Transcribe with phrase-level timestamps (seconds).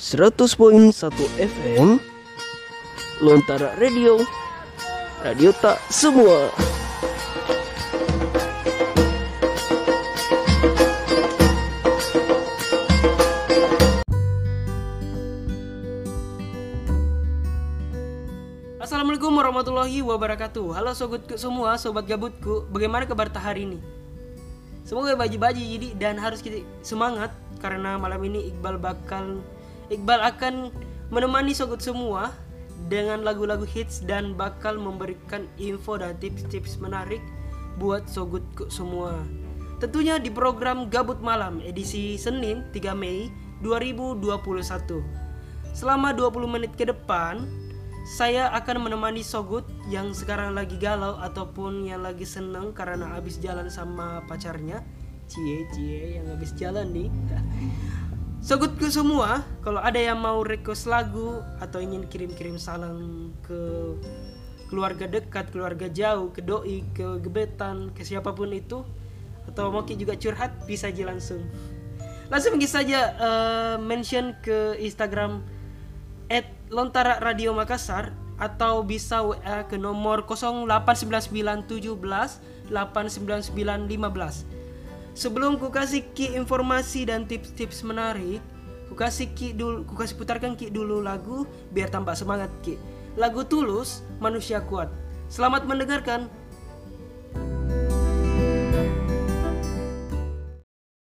[0.00, 0.96] 100.1
[1.36, 2.00] FM
[3.20, 4.16] Lontara Radio
[5.20, 6.48] Radio tak semua.
[18.80, 20.80] Assalamualaikum warahmatullahi wabarakatuh.
[20.80, 22.64] Halo sobatku semua, sobat gabutku.
[22.72, 23.78] Bagaimana kabar hari ini?
[24.88, 27.28] Semoga baji-baji jadi dan harus kita semangat
[27.60, 29.44] Karena malam ini Iqbal bakal
[29.90, 30.70] Iqbal akan
[31.10, 32.30] menemani sobat semua
[32.86, 37.20] Dengan lagu-lagu hits dan bakal memberikan info dan tips-tips menarik
[37.76, 39.20] Buat sobatku semua
[39.82, 43.28] Tentunya di program Gabut Malam edisi Senin 3 Mei
[43.66, 45.02] 2021
[45.74, 47.44] Selama 20 menit ke depan
[48.10, 53.68] saya akan menemani Sogut yang sekarang lagi galau ataupun yang lagi seneng karena habis jalan
[53.68, 54.80] sama pacarnya.
[55.30, 57.06] Cie cie yang habis jalan nih.
[58.40, 63.60] Sogutku semua, kalau ada yang mau request lagu atau ingin kirim-kirim salam ke
[64.72, 68.80] keluarga dekat, keluarga jauh, ke doi, ke gebetan, ke siapa pun itu
[69.44, 71.44] atau mau juga curhat bisa aja langsung.
[72.32, 75.44] Langsung bisa saja uh, mention ke Instagram
[76.32, 84.59] at Lontara Radio Makassar atau bisa WA ke nomor 089917 89915.
[85.14, 88.38] Sebelum ku kasih ki informasi dan tips-tips menarik,
[88.86, 91.44] ku kasih ki dulu, ku kasih putarkan ki dulu lagu
[91.74, 92.78] biar tambah semangat ki.
[93.18, 94.88] Lagu Tulus, Manusia Kuat.
[95.26, 96.30] Selamat mendengarkan.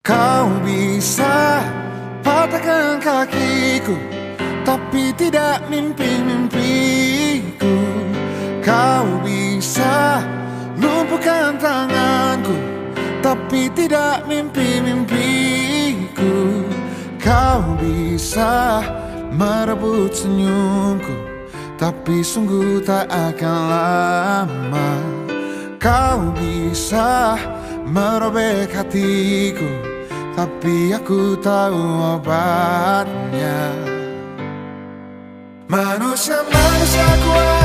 [0.05, 1.65] Kau bisa
[2.21, 3.97] patahkan kakiku
[4.65, 7.77] tapi tidak mimpi-mimpiku
[8.65, 10.21] Kau bisa
[10.77, 11.94] lumpuhkan tanganku
[13.25, 16.61] Tapi tidak mimpi-mimpiku.
[17.17, 18.85] Kau bisa
[19.33, 21.17] merebut senyumku
[21.73, 24.91] Tapi sungguh tak akan lama.
[25.81, 27.33] Kau bisa
[27.89, 29.73] merobek hatiku
[30.37, 31.81] Tapi aku tahu
[32.21, 33.73] obatnya.
[35.65, 37.64] Manusia-manusia kuat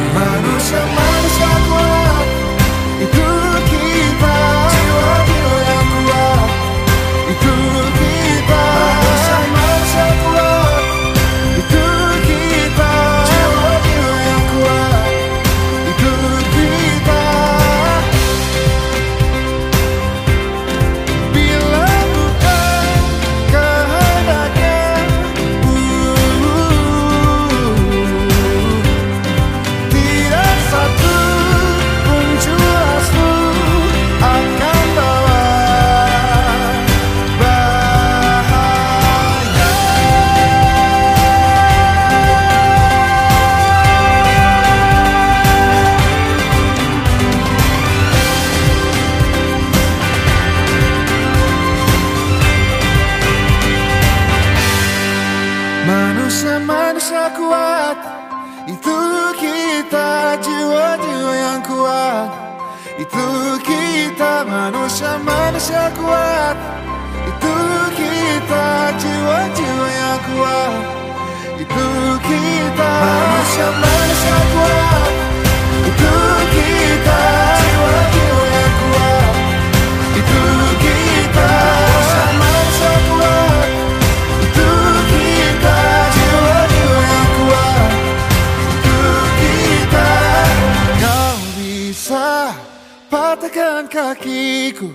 [93.91, 94.87] kakiku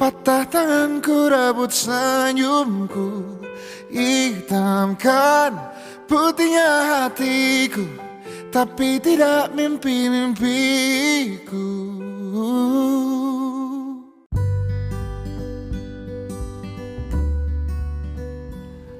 [0.00, 3.38] Patah tanganku rebut senyumku.
[3.92, 5.54] Hitamkan
[6.10, 7.86] putihnya hatiku
[8.50, 11.70] Tapi tidak mimpi-mimpiku.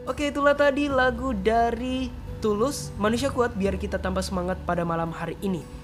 [0.06, 5.34] Oke itulah tadi lagu dari Tulus Manusia Kuat biar kita tambah semangat pada malam hari
[5.42, 5.81] ini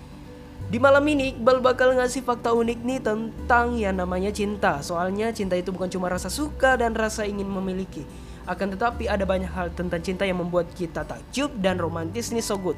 [0.68, 4.84] Di malam ini Iqbal bakal ngasih fakta unik nih tentang yang namanya cinta.
[4.84, 8.04] Soalnya cinta itu bukan cuma rasa suka dan rasa ingin memiliki.
[8.44, 12.60] Akan tetapi ada banyak hal tentang cinta yang membuat kita takjub dan romantis nih so
[12.60, 12.76] good.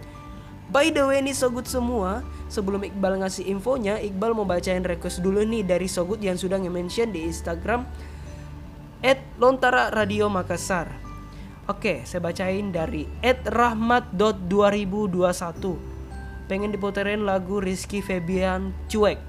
[0.70, 5.18] By the way nih so good semua, sebelum Iqbal ngasih infonya, Iqbal mau bacain request
[5.18, 7.90] dulu nih dari so good yang sudah nge-mention di Instagram
[9.02, 10.94] at Lontara Radio Makassar.
[11.66, 15.89] Oke, saya bacain dari @rahmat.2021.
[16.50, 19.22] Pengen diputerin lagu Rizky Febian Cuek.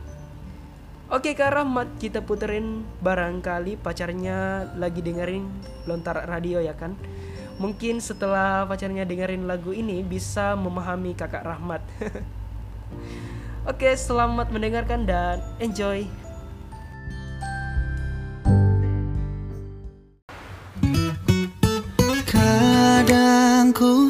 [1.14, 5.46] Oke Kak Rahmat, kita puterin barangkali pacarnya lagi dengerin
[5.86, 6.98] Lontar Radio ya kan?
[7.62, 11.86] Mungkin setelah pacarnya dengerin lagu ini bisa memahami Kakak Rahmat.
[13.70, 16.10] Oke, selamat mendengarkan dan enjoy.
[22.26, 24.10] Kadang ku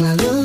[0.00, 0.39] Malam ku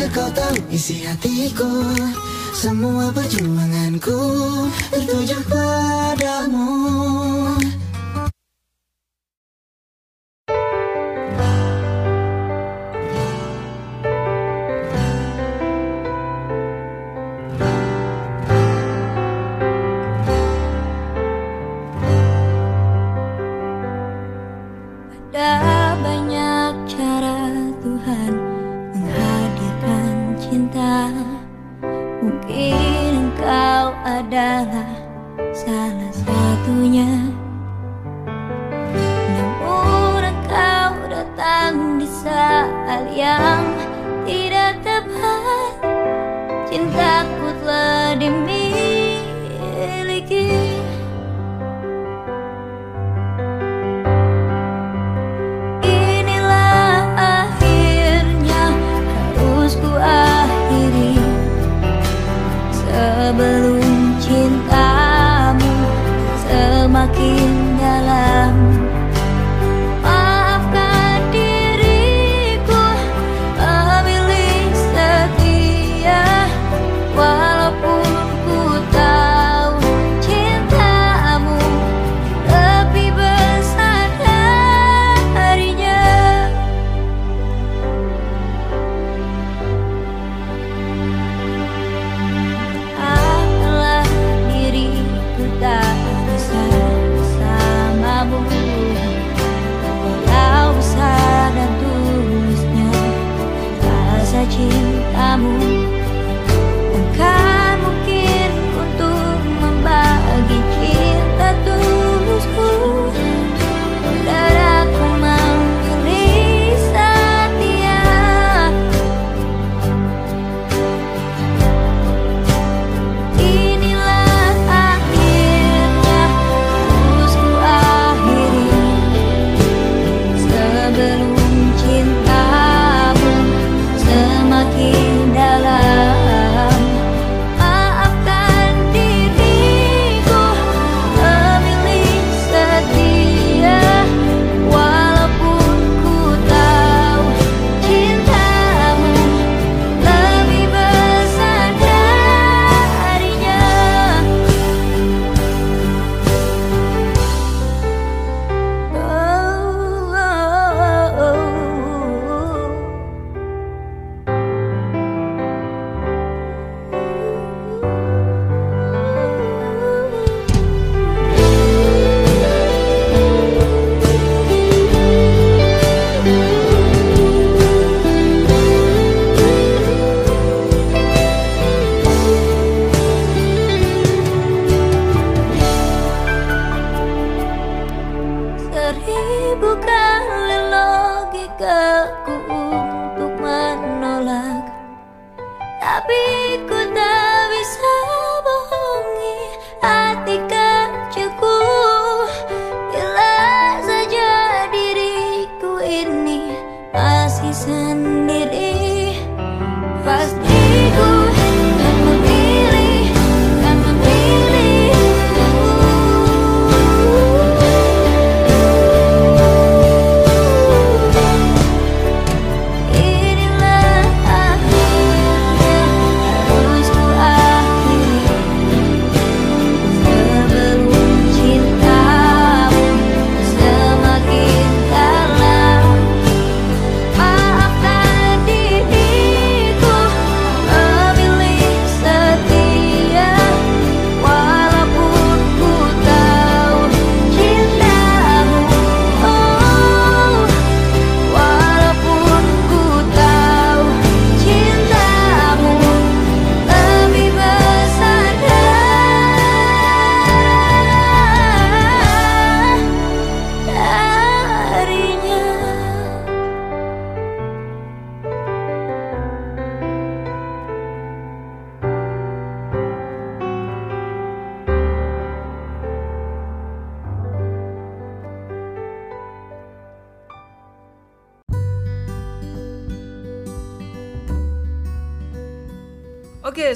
[0.00, 1.68] Agar kau tahu isi hatiku.
[2.56, 4.16] Semua perjuanganku
[4.88, 6.72] tertuju padamu
[43.00, 43.64] hal yang
[44.28, 45.72] tidak tepat.
[46.68, 48.59] Cintaku telah dimiliki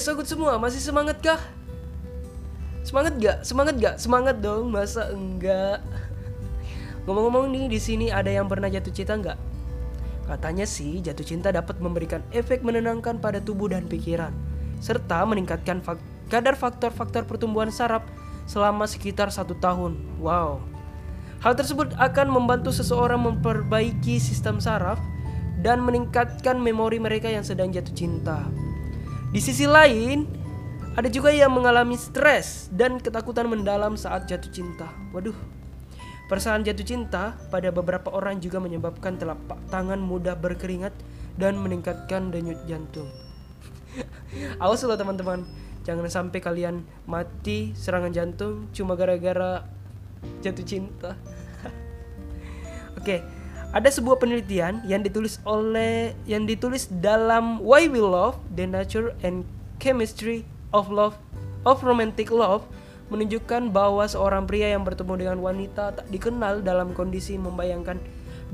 [0.05, 1.41] Oke, sogut semua, masih semangat kah?
[2.85, 3.41] Semangat gak?
[3.41, 3.97] Semangat gak?
[3.97, 5.81] Semangat dong, masa enggak?
[7.09, 9.41] Ngomong-ngomong nih, di sini ada yang pernah jatuh cinta nggak?
[10.29, 14.29] Katanya sih, jatuh cinta dapat memberikan efek menenangkan pada tubuh dan pikiran,
[14.77, 18.05] serta meningkatkan fak- kadar faktor-faktor pertumbuhan saraf
[18.45, 19.97] selama sekitar satu tahun.
[20.21, 20.61] Wow.
[21.41, 25.01] Hal tersebut akan membantu seseorang memperbaiki sistem saraf
[25.65, 28.45] dan meningkatkan memori mereka yang sedang jatuh cinta.
[29.35, 30.31] Di sisi lain,
[30.95, 34.87] ada juga yang mengalami stres dan ketakutan mendalam saat jatuh cinta.
[35.11, 35.35] Waduh.
[36.31, 40.95] Perasaan jatuh cinta pada beberapa orang juga menyebabkan telapak tangan mudah berkeringat
[41.35, 43.11] dan meningkatkan denyut jantung.
[44.63, 45.43] Awas loh teman-teman,
[45.83, 49.67] jangan sampai kalian mati serangan jantung cuma gara-gara
[50.47, 51.19] jatuh cinta.
[53.03, 53.19] Oke,
[53.75, 59.43] Ada sebuah penelitian yang ditulis oleh yang ditulis dalam Why We Love: The Nature and
[59.83, 61.19] Chemistry of Love
[61.67, 62.63] of Romantic Love
[63.11, 67.99] menunjukkan bahwa seorang pria yang bertemu dengan wanita tak dikenal dalam kondisi membayangkan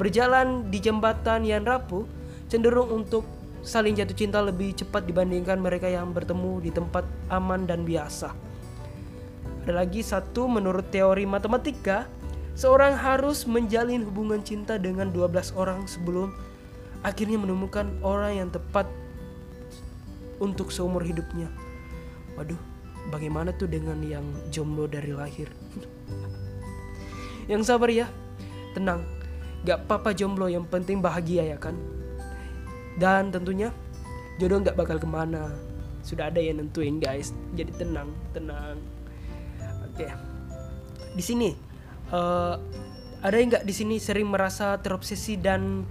[0.01, 2.09] berjalan di jembatan yang rapuh
[2.49, 3.29] cenderung untuk
[3.61, 8.33] saling jatuh cinta lebih cepat dibandingkan mereka yang bertemu di tempat aman dan biasa.
[9.69, 12.09] Ada lagi satu menurut teori matematika,
[12.61, 16.29] seorang harus menjalin hubungan cinta dengan 12 orang sebelum
[17.01, 18.85] akhirnya menemukan orang yang tepat
[20.37, 21.49] untuk seumur hidupnya.
[22.37, 22.61] Waduh,
[23.09, 25.49] bagaimana tuh dengan yang jomblo dari lahir?
[27.51, 28.05] yang sabar ya,
[28.77, 29.09] tenang.
[29.65, 31.73] Gak apa-apa jomblo, yang penting bahagia ya kan?
[33.01, 33.73] Dan tentunya
[34.37, 35.49] jodoh nggak bakal ke mana.
[36.05, 37.33] Sudah ada yang nentuin guys.
[37.57, 38.77] Jadi tenang, tenang.
[39.89, 40.13] Oke.
[41.17, 41.70] Di sini
[42.11, 42.55] eh,
[43.21, 45.85] ada yang nggak di sini sering merasa terobsesi dan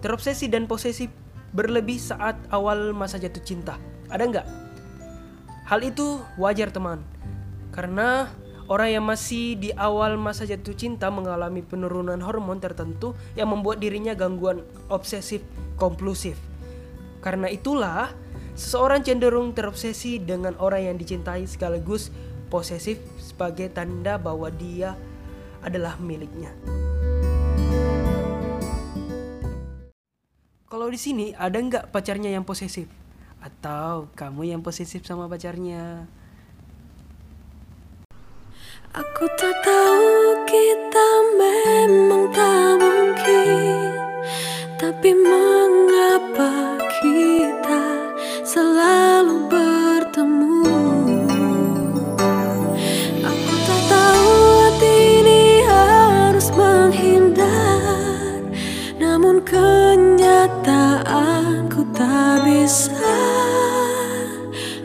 [0.00, 1.08] terobsesi dan posesif
[1.50, 3.74] berlebih saat awal masa jatuh cinta?
[4.12, 4.46] Ada nggak?
[5.70, 7.00] Hal itu wajar teman,
[7.70, 8.26] karena
[8.66, 14.14] orang yang masih di awal masa jatuh cinta mengalami penurunan hormon tertentu yang membuat dirinya
[14.14, 15.42] gangguan obsesif
[15.78, 16.38] kompulsif.
[17.20, 18.10] Karena itulah,
[18.58, 22.10] seseorang cenderung terobsesi dengan orang yang dicintai sekaligus
[22.50, 24.98] posesif sebagai tanda bahwa dia
[25.60, 26.52] adalah miliknya.
[30.70, 32.86] Kalau di sini ada nggak pacarnya yang posesif?
[33.42, 36.06] Atau kamu yang posesif sama pacarnya?
[38.90, 40.14] Aku tak tahu
[40.50, 43.86] kita memang tak mungkin
[44.82, 46.79] Tapi mengapa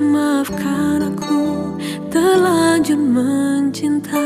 [0.01, 1.69] Maafkan aku
[2.09, 4.25] terlanjur mencinta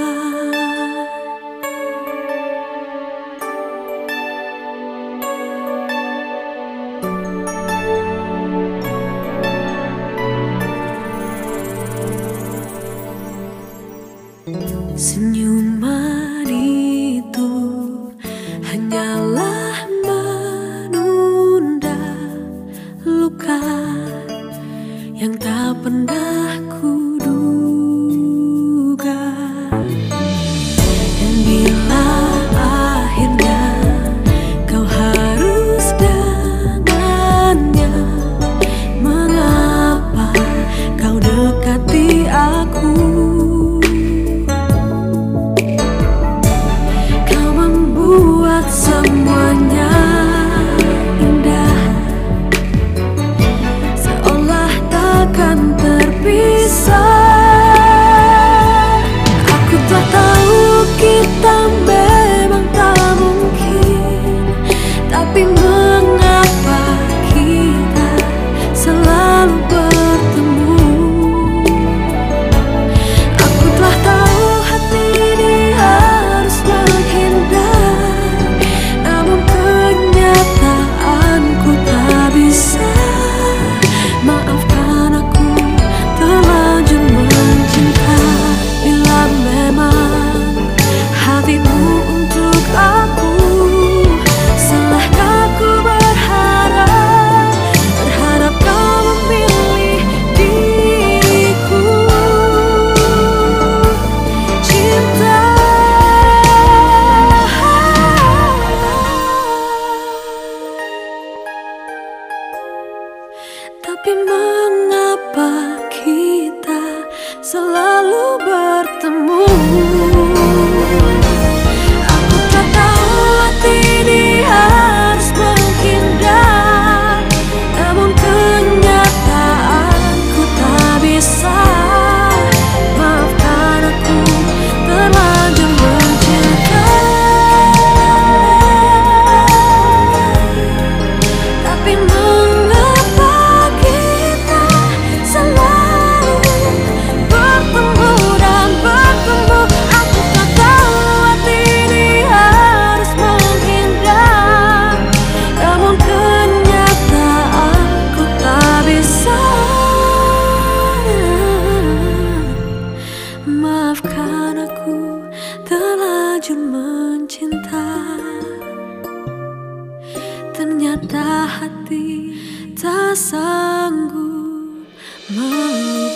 [170.59, 172.35] Ternyata hati
[172.75, 174.83] tak sanggup
[175.31, 176.08] melupa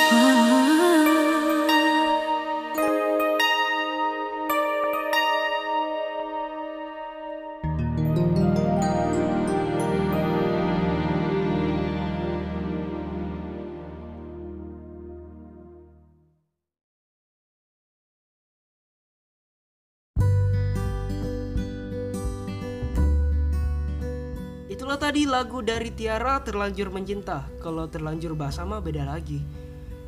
[25.34, 27.50] lagu dari Tiara terlanjur mencinta.
[27.58, 29.42] Kalau terlanjur basah mah beda lagi.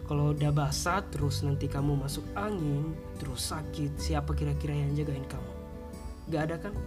[0.06, 5.52] Kalau udah basah terus nanti kamu masuk angin, terus sakit, siapa kira-kira yang jagain kamu?
[6.30, 6.78] Gak ada kan?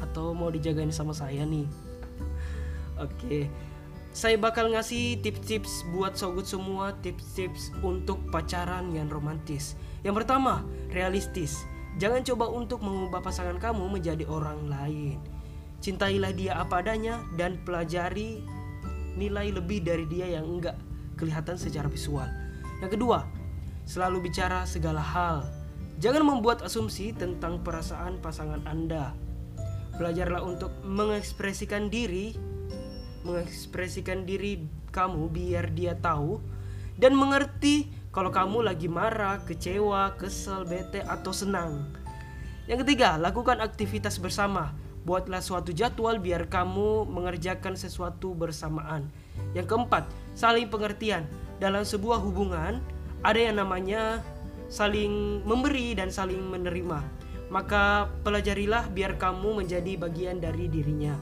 [0.00, 1.68] Atau mau dijagain sama saya nih?
[3.04, 3.52] Oke.
[4.16, 9.76] Saya bakal ngasih tips-tips buat sogut semua, tips-tips untuk pacaran yang romantis.
[10.00, 11.60] Yang pertama, realistis.
[12.00, 15.20] Jangan coba untuk mengubah pasangan kamu menjadi orang lain.
[15.82, 18.38] Cintailah dia apa adanya dan pelajari
[19.18, 20.78] nilai lebih dari dia yang enggak
[21.18, 22.30] kelihatan secara visual.
[22.78, 23.26] Yang kedua,
[23.82, 25.42] selalu bicara segala hal.
[25.98, 29.10] Jangan membuat asumsi tentang perasaan pasangan Anda.
[29.98, 32.32] Belajarlah untuk mengekspresikan diri,
[33.26, 34.62] mengekspresikan diri
[34.94, 36.38] kamu biar dia tahu
[36.94, 41.88] dan mengerti kalau kamu lagi marah, kecewa, kesel, bete atau senang.
[42.68, 44.76] Yang ketiga, lakukan aktivitas bersama.
[45.02, 49.10] Buatlah suatu jadwal biar kamu mengerjakan sesuatu bersamaan.
[49.50, 50.06] Yang keempat,
[50.38, 51.26] saling pengertian.
[51.58, 52.78] Dalam sebuah hubungan,
[53.26, 54.22] ada yang namanya
[54.70, 57.02] saling memberi dan saling menerima.
[57.50, 61.18] Maka pelajarilah biar kamu menjadi bagian dari dirinya.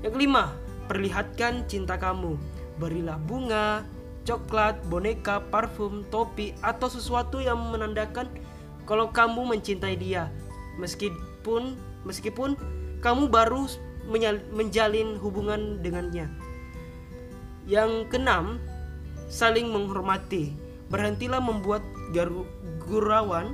[0.00, 0.56] Yang kelima,
[0.88, 2.34] perlihatkan cinta kamu.
[2.80, 3.84] Berilah bunga,
[4.24, 8.28] coklat, boneka, parfum, topi, atau sesuatu yang menandakan
[8.88, 10.32] kalau kamu mencintai dia.
[10.80, 12.56] Meskipun meskipun
[12.98, 13.70] kamu baru
[14.54, 16.26] menjalin hubungan dengannya.
[17.68, 18.58] Yang keenam,
[19.28, 20.56] saling menghormati.
[20.88, 21.84] Berhentilah membuat
[22.88, 23.52] gurauan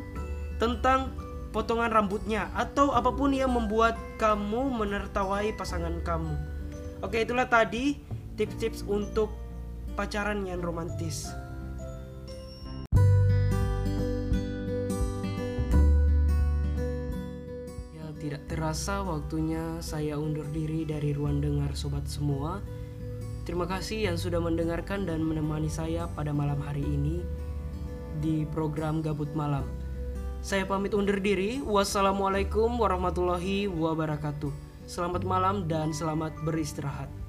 [0.63, 1.11] tentang
[1.51, 6.35] potongan rambutnya atau apa pun yang membuat kamu menertawai pasangan kamu.
[7.03, 7.99] Oke, itulah tadi
[8.39, 9.35] tips-tips untuk
[9.99, 11.31] pacaran yang romantis.
[18.35, 22.59] Tidak terasa waktunya saya undur diri dari ruang dengar sobat semua.
[23.47, 27.23] Terima kasih yang sudah mendengarkan dan menemani saya pada malam hari ini
[28.19, 29.63] di program Gabut Malam.
[30.43, 31.63] Saya pamit undur diri.
[31.63, 34.51] Wassalamualaikum warahmatullahi wabarakatuh.
[34.91, 37.24] Selamat malam dan selamat beristirahat.